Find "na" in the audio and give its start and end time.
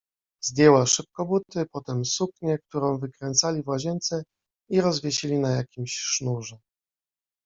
5.39-5.49